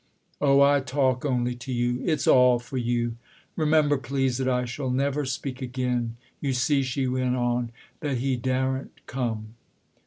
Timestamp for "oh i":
0.41-0.79